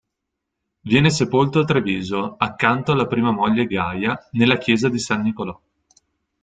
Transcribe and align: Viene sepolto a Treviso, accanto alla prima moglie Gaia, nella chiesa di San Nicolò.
Viene 0.79 1.11
sepolto 1.11 1.59
a 1.59 1.63
Treviso, 1.63 2.33
accanto 2.39 2.91
alla 2.91 3.05
prima 3.05 3.29
moglie 3.29 3.67
Gaia, 3.67 4.29
nella 4.31 4.57
chiesa 4.57 4.89
di 4.89 4.97
San 4.97 5.21
Nicolò. 5.21 5.61